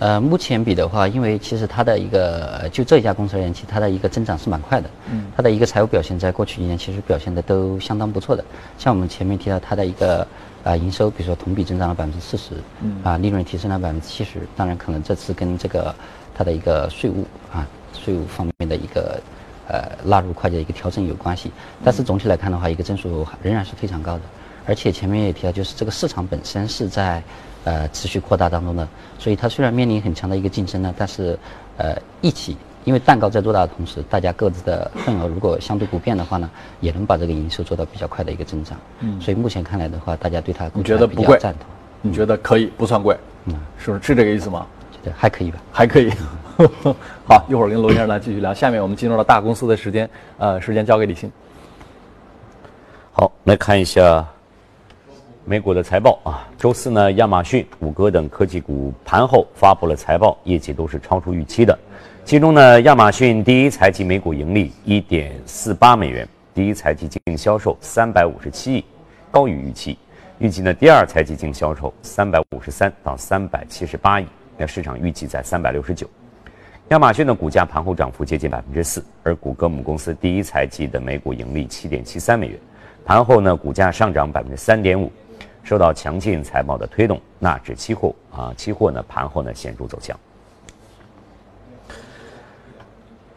[0.00, 4.90] 呃，目前比的话，因为其实它的一个就这一家公司而言，其实它的一个增长是蛮快的。
[5.12, 5.26] 嗯。
[5.36, 8.44] 它的一个财务表现，在过去一年其实表现的都相当不错的。
[8.78, 10.26] 像我们前面提到它的一个
[10.64, 12.96] 啊营收，比如说同比增长了百分之四十，嗯。
[13.04, 14.40] 啊，利润提升了百分之七十。
[14.56, 15.94] 当然，可能这次跟这个
[16.40, 19.20] 它的一个税务啊税务方面的一个
[19.68, 21.52] 呃纳入会计的一个调整有关系。
[21.84, 24.22] 但是总体来看的话，一个增速仍然是非常高的。
[24.64, 27.22] 而且前面也提到，就是这个市场本身是在。
[27.62, 31.38] 呃，持续扩大当中的，所以它虽然面临很强的一个竞争呢，但是，
[31.76, 36.48] 呃，一起，因为蛋糕在做大的同时，大家各自的份额如果相对不变的话呢，
[36.80, 38.78] 也能把这个营收做到比较快的一个增长。
[39.00, 41.38] 嗯，所以目前看来的话，大家对它你觉得不贵？
[41.38, 41.66] 赞同？
[42.00, 42.64] 你觉得可以？
[42.78, 43.14] 不算贵？
[43.44, 44.66] 嗯，是是这个意思吗？
[44.79, 45.58] 觉得还可以吧？
[45.72, 46.10] 还可以。
[47.26, 48.52] 好，一会儿跟罗先生来继续聊。
[48.52, 50.08] 下面我们进入了大公司的时间，
[50.38, 51.30] 呃，时间交给李欣。
[53.12, 54.26] 好，来看一下。
[55.46, 61.76] 美股的财报啊，周四呢，亚马逊、谷歌等科技股盘后发布了财报，业绩都是超出预期的。
[62.24, 68.84] 其中呢，亚马逊第一财季每股盈利一点四八美元，第一财季净销售三百五十七亿，
[69.30, 69.98] 高于预期。
[70.38, 74.26] 预计呢，第二财季净销售三百五十三到三百七十八亿，
[74.60, 76.06] 那市场预计在三百六十九。
[76.88, 82.58] 亚马逊的股价盘后涨幅接近百分之四，而谷歌母公司第一财季的每股盈利七点七三美元，
[83.02, 85.10] 盘后呢，股价上涨百分之三点五。
[85.62, 90.18] 受到强劲财报的推动，纳指期货啊，期货呢盘后呢显著走强。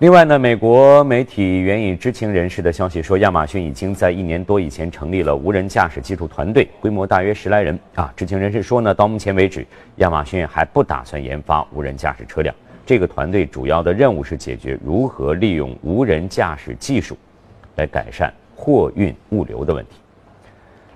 [0.04, 8.12] 另外呢，美国媒体援引知情人士的消息说，亚马逊已经在一年多以前成立了无人驾驶技术团队，规模大约十来人啊。
[8.14, 9.66] 知情人士说呢，到目前为止，
[10.00, 12.54] 亚马逊还不打算研发无人驾驶车辆。
[12.86, 17.18] 这个团队主要的任务是解决如何利用无人驾驶技术
[17.78, 20.03] 来改善货运物流的问题。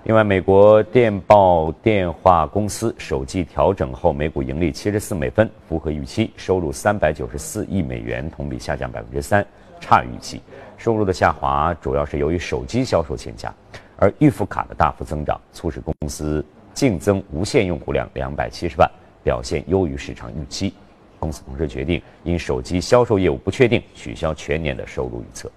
[0.04, 9.44] 另外，美国电报电话公司首季调整后每股盈利七十四美分，符合预期，收入三百九十四亿美元，同比下降百分之三，
[9.80, 10.40] 差预期。
[10.76, 13.52] 收入的下滑主要是由于手机销售欠佳，
[13.96, 18.88] 而预付卡的大幅增长促使公司净增无线用户量两百七十万，
[19.24, 20.72] 表现优于市场预期。
[21.18, 25.50] 公司同时决定因手机销售业务不确定，取消全年的收入预测。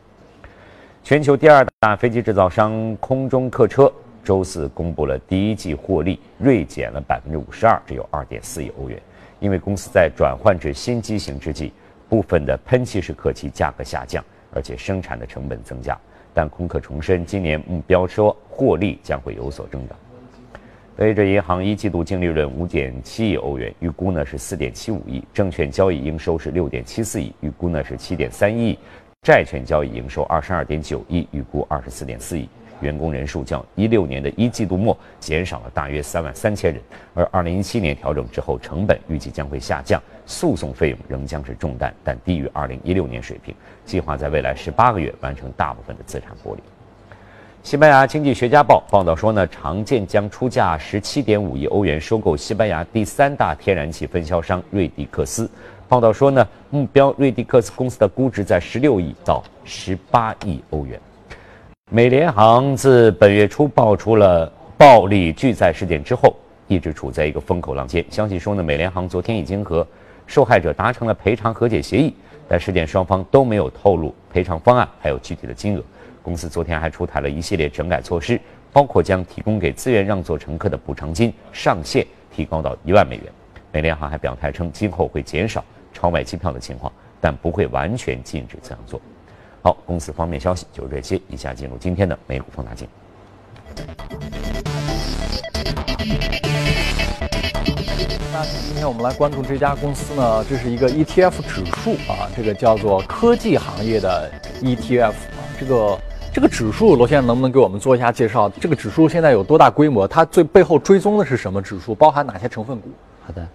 [1.04, 3.92] 全球第二大飞机制造商空中客车。
[4.24, 9.02] 周四公布了第一季获利锐减了百分之五十二，只有二点四亿欧元。
[9.40, 11.72] 因为公司在转换至新机型之际，
[12.08, 15.98] 部分的喷气式客机价格下降，而且生产的成本增加。
[16.34, 19.98] 但空客重申，今年目标说获利将会有所增长。
[20.96, 25.24] 德意志银行一季度净利润五点七亿欧元，预估呢是四点七五亿。
[25.34, 28.78] 证券交易应收是六点七四亿，预估呢是七点三亿。
[29.24, 32.48] 债券交易营收二十二点九亿，预估二十四点四亿。
[32.82, 36.82] 员工人数较一六年的一季度末减少了大约三万三千人，
[37.14, 43.56] 而二零一七年调整之后，成本预计将会下降，诉讼费用仍将是重担，但低于二零一六年水平。
[43.86, 46.62] 计划在未来十八个月完成大部分的资产剥离。
[47.64, 55.48] 西班牙经济学家报报道说呢，常建将出价十七点五亿欧元收购西班牙第三大天然气分销商瑞迪克斯。
[55.88, 61.00] 报道说呢，目标瑞迪克斯公司的估值在十六亿到十八亿欧元。
[61.94, 66.34] 美联航自本月初爆出了暴力拒载事件之后，
[66.70, 68.02] 一直处在一个风口浪尖。
[68.10, 69.86] 消息说呢，美联航昨天已经和
[70.26, 72.16] 受害者达成了赔偿和解协议，
[72.48, 75.84] 但事件双方都没有透露赔偿方案还有具体的金额。
[76.24, 78.40] 公司昨天还出台了一系列整改措施，
[78.72, 83.26] 包括将提供给自愿让座乘客的补偿金上限提高到一万美元。
[83.74, 89.02] 美联航还表态称，今后会减少超卖机票的情况，但不会完全禁止这样做。
[89.64, 91.22] 好，公司方面消息就是这些。
[91.30, 92.88] 以下进入今天的美股放大镜。
[98.34, 104.32] 那今天我们来关注这家公司呢，这是一个 ETF 指数啊，这个叫做科技行业的
[104.64, 105.46] ETF 啊。
[105.60, 106.00] 这个
[106.34, 108.50] 这个指数，罗先生能不能给我们做一下介绍？
[108.50, 110.08] 这个指数现在有多大规模？
[110.08, 111.94] 它最背后追踪的是什么指数？
[111.94, 112.90] 包含哪些成分股？
[113.24, 113.48] 好的，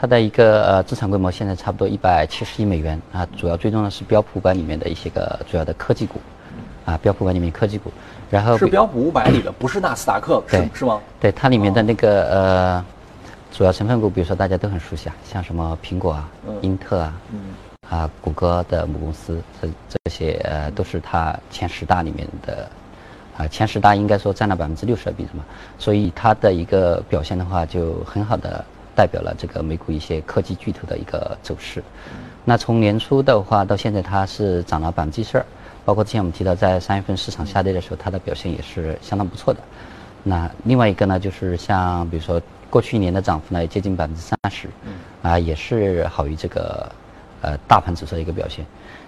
[0.00, 6.20] 它的一个呃资产规模现在差不多一百七十亿美元啊，主要追踪的是标普五百里面的一些个主要的科技股，
[6.84, 7.92] 啊，标普五百里面科技股，
[8.28, 10.70] 然后是标普五百里的，不是纳斯达克，是对。
[10.74, 11.00] 是吗？
[11.20, 12.84] 对它里面的那个呃
[13.52, 16.28] 主要成分股，比如说大家都很熟悉啊，像什么苹果啊、
[16.60, 17.14] 英特啊，
[17.88, 22.68] 啊谷歌的母公司，这这些呃都是它前十大里面的。
[23.38, 25.44] 啊，前十大应该说占了百分之六十的比重嘛，
[25.78, 28.64] 所以它的一个表现的话，就很好的
[28.98, 31.80] 代表了这个美股一些科技巨头的一个走势。
[32.44, 35.46] 那从年初的话到现在，它是涨了百分之十二，
[35.84, 39.60] 包括之前我们提到在三月份市场下跌的时候，它的表现也是相当不错的。
[40.24, 44.68] 那另外一个呢，就是像比如说过去一年的涨幅呢，接近百分之三十，
[45.22, 46.90] 啊，也是好于这个
[47.40, 48.66] 呃大盘指数的一个表现。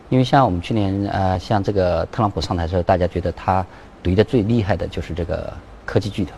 [0.09, 3.67] 因为像我们去年呃，像这个特朗普上台的时候，大家觉得他
[4.05, 5.53] 怼的最厉害的就是这个
[5.85, 6.33] 科技巨头，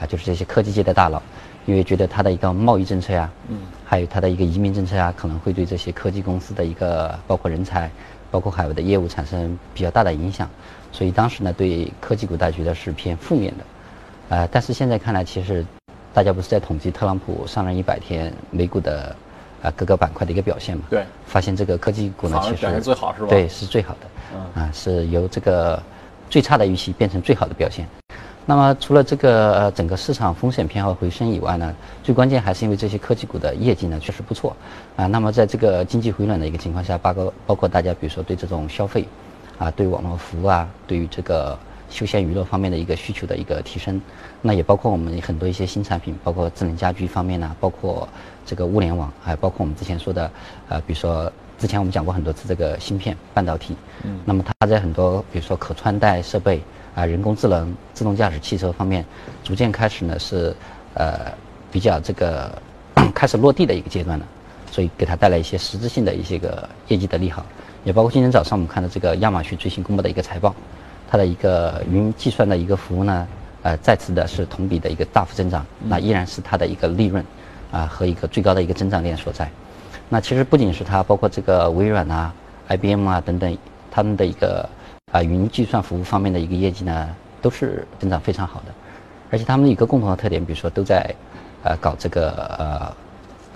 [0.00, 1.22] 啊，就是这些科技界的大佬，
[1.64, 7.90] 因为觉得它的一个贸易政策呀，嗯，还有它的一个移民政策呀，可能会对这些科技公司的一个包括人才，
[8.30, 10.48] 包括海外的业务产生比较大的影响，
[10.90, 13.64] 所以当时呢，对科技股大家觉得是偏负面的，
[14.30, 15.64] 呃，但是现在看来，其实
[16.12, 19.14] 大家不是在统计特朗普上任一百天美股的
[19.62, 20.84] 啊各个板块的一个表现嘛？
[20.90, 23.28] 对，发现这个科技股呢，其实表现最好是吧？
[23.28, 25.80] 对，是最好的，啊，是由这个
[26.28, 27.86] 最差的预期变成最好的表现。
[28.44, 34.56] 那么除了这个呃整个市场风险偏好回升以外呢，最关键还是因为这些科技股的业绩呢确实不错
[34.96, 35.06] 啊。
[35.06, 39.06] 那么在这个经济回暖的一个情况下，包括包括大家比如说对这种消费
[39.58, 41.56] 啊，对网络服务啊，对于这个
[41.88, 44.00] 休闲娱乐方面的一个需求的一个提升，
[44.40, 48.08] 那也包括我们很多一些新产品，包括智能家居方面呢，包括
[48.44, 50.28] 这个物联网，还包括我们之前说的
[50.68, 56.60] 呃，比如说之前我们讲过很多次这个芯片半导体，嗯，那么它在很多比如说可穿戴设备
[56.94, 59.04] 啊、人工智能、自动驾驶汽车方面，
[59.42, 60.54] 逐渐开始呢是
[60.94, 61.32] 呃
[61.70, 62.50] 比较这个
[63.14, 64.26] 开始落地的一个阶段了，
[64.70, 67.44] 所以给它带来一些实质性的一些个业绩的利好，
[67.84, 70.54] 也包括今天早上我们看到这个亚马逊最新公布的一个财报，
[71.10, 73.26] 它的一个云计算的一个服务呢，
[73.62, 77.24] 呃再次的是同比的一个大幅增长，那依然是它的一个利润
[77.70, 79.50] 啊和一个最高的一个增长点所在。
[80.10, 82.34] 那其实不仅是它，包括这个微软啊、
[82.68, 83.56] IBM 啊等等，
[83.90, 84.68] 他们的一个
[85.12, 87.08] 啊云计算服务方面的一个业绩呢，
[87.40, 88.72] 都是增长非常好的。
[89.30, 91.14] 而且他们有一个共同的特点，比如说都在
[91.62, 92.96] 呃搞这个呃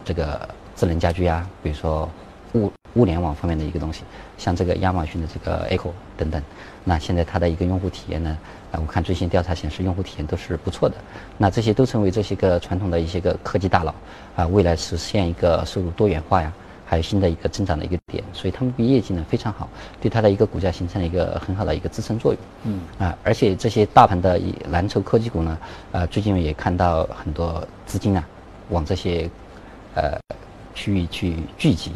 [0.05, 2.09] 这个智能家居啊，比如说
[2.55, 4.03] 物物联网方面的一个东西，
[4.39, 6.43] 像这个亚马逊的这个 Echo 等等。
[6.85, 8.39] 那现在它的一个用户体验呢，
[8.73, 10.95] 啊，我看最新调查显示用户体验都是不错的。
[11.37, 13.95] 那这些都成为这些个传统的一些个科技大佬
[14.37, 16.53] 啊，未来实现一个收入多元化呀，
[16.87, 18.25] 还有新的一个增长的一个点。
[18.33, 19.69] 所以他们的业绩呢非常好，
[20.01, 22.41] 对它的一个股价形成了一个很好的一个支撑作用。
[22.65, 25.59] 嗯啊，而且这些大盘的蓝筹科技股呢，
[25.93, 28.25] 啊，最近也看到很多资金啊
[28.71, 29.29] 往这些
[29.95, 30.19] 呃
[30.75, 31.93] 区域去聚集。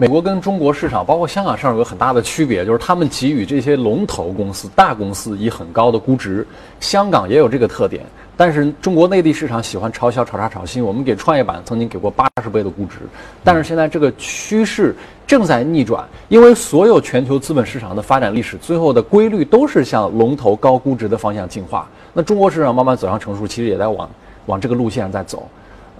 [0.00, 6.46] 美国跟中国市场，包括香港市场有个很大的区别，就是他们给予这些龙头公司、大公司以很高的估值。
[6.80, 8.02] 香港也有这个特点，
[8.34, 10.82] 但是中国内地市场喜欢炒小、炒差、炒新。
[10.82, 13.00] 我们给创业板曾经给过八十倍的估值，
[13.44, 21.86] 但是现在这个趋势正在逆转，因为所有全球资本市场的发展历史，最后的规律都是向龙头高估值的方向进化。
[22.14, 24.08] 那中国市场慢慢走向成熟，其实也在往
[24.46, 25.46] 往这个路线上在走。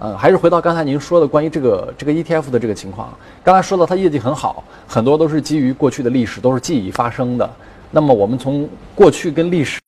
[0.01, 3.13] 呃，还是回到刚才您说的关于这个这个 ETF 的这个情况。
[3.43, 7.47] 刚才说到它业绩很好，很多都是基于过去的历史，都是记忆发生的。
[7.91, 9.79] 那么我们从过去跟历史，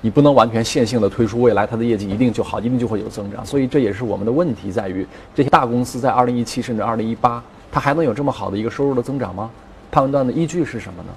[0.00, 3.46] 你不能完全线性的推出未来它的业绩一定就好，一定就会有增长。
[3.46, 9.48] 所以这也是我们的问题在于，这些大公司在2017甚至2018，它还能有这么好的一个收入的增长吗？
[9.92, 11.08] 判断的依据是什么呢？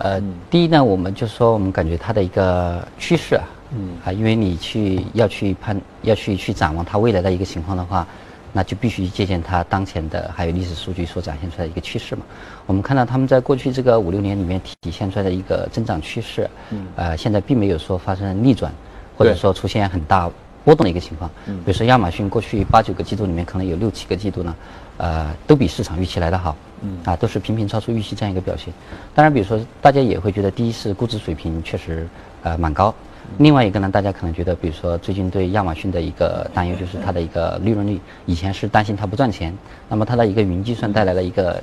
[0.00, 8.06] 呃，第一呢，我们就说我们感觉它的一个趋势啊，嗯啊，因为你去要去判要去去展望它未来的一个情况的话，
[8.52, 12.22] 那就必须借鉴它当前的还有历史数据所展现出来的一个趋势嘛。
[12.66, 18.72] 我们看到他们在过去这个五六年里面体现出来的一个增长趋势，嗯，呃，现在并没有说发生逆转，
[19.16, 20.30] 或者说出现很大
[20.64, 21.30] 波动的一个情况。
[21.46, 24.56] 嗯，比如说亚马逊过去八九个季度里面，可能有六七个季度呢，
[24.96, 26.56] 呃，都比市场预期来得好。
[26.82, 28.72] 嗯啊，都是频频超出预期这样一个表现。
[29.14, 32.06] 当然，比如说大家也会觉得，第一是估值水平确实
[32.42, 32.94] 呃蛮高，
[33.38, 39.52] 另外一个呢，大家可能觉得，比如说最近对亚马逊的一个担忧就是它的一个利润率，以前是担心它不赚钱，
[39.88, 41.62] 那么它的一个云计算带来了一个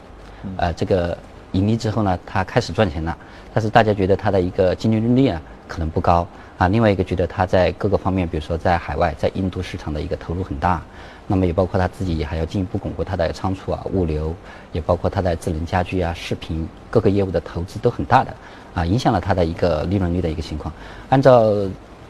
[0.57, 1.17] 呃这个
[1.53, 3.17] 盈利之后呢，它开始赚钱了，
[3.53, 6.27] 但是大家觉得它的一个净利润率啊可能不高
[6.57, 6.63] 啊。
[6.63, 10.81] 啊，另外一个觉得它在各个方面，比如说在海外，在印度市场的一个投入很大，
[11.25, 14.33] 那么也包括它自己还要进一步巩固它的仓储啊、物流，
[14.71, 18.33] 也包括它在智能家居啊、视频各个业务的投资都很大的，
[18.73, 20.73] 啊，影响了它的一个利润率的一个情况。
[21.09, 21.43] 按照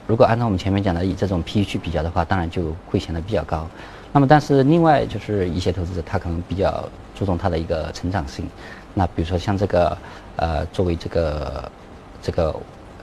[0.08, 3.68] 如果按照我们前面讲的以这种 PE 去比较的话，当然就会显得比较高。
[4.12, 8.46] 那么但是另外就是一些投资者他可能比较注重它的一个成长性，
[8.94, 9.98] 那比如说像这个
[10.36, 11.72] 呃作为这个
[12.22, 12.56] 这个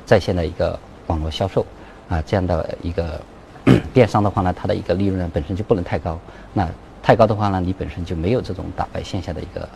[0.05, 0.79] 在线的一个。
[1.07, 1.67] 网络销售
[2.09, 3.21] 啊，这样的一个
[3.93, 6.17] 电商的话呢，它的一个利润本身就不能太高。
[6.53, 6.69] 那
[7.03, 9.69] 太高的话呢，你本身就没有这种打败线下的一个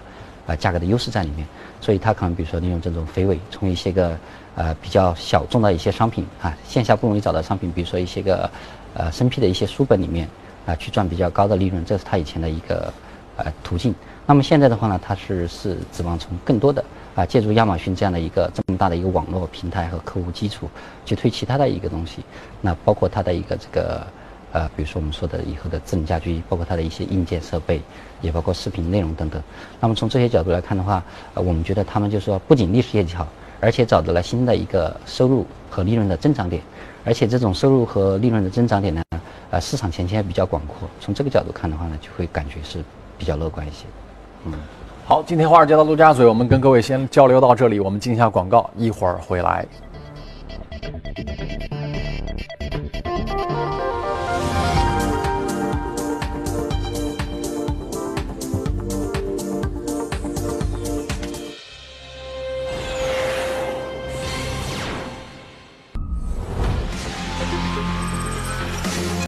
[0.47, 1.47] 啊价格的优势在里面。
[1.80, 4.16] 所以它可能比如说利用这种肥尾，从一些个
[4.55, 8.51] 呃比较小众的一些商品啊，线下不容易找到商品，比如说一些个
[8.95, 10.28] 呃生僻的一些书本里面
[10.66, 12.92] 啊，去赚比较高的利润，这是它以前的一个
[13.36, 13.95] 呃途径。
[14.26, 16.84] 那么现在的话呢，它是是指望从更多的。
[17.14, 20.68] 啊，借助亚马逊这样的一个这么大的一个网络平台和客户基础，
[21.05, 22.24] 去推其他的一个东西，
[22.61, 24.05] 那包括它的一个这个，
[24.55, 27.82] 呃，比如说我们说的以后的智能家居，包括它的一些硬件设备，
[28.20, 29.42] 也包括视频内容等等。
[29.80, 31.02] 那么从这些角度来看的话，
[31.34, 33.26] 呃，我们觉得他们就是说，不仅历史业绩好，
[33.61, 36.62] 而且找到了新的一个收入和利润的增长点，
[37.05, 39.02] 而且这种收入和利润的增长点呢，
[39.50, 40.88] 呃，市场前景还比较广阔。
[41.00, 42.78] 从这个角度看的话呢，就会感觉是
[43.18, 43.86] 比较乐观一些，
[44.44, 44.52] 嗯。
[45.05, 49.66] 好，今天华尔街的陆家嘴，我们跟各位先交流到这里，我们进一下广告，一会儿回来。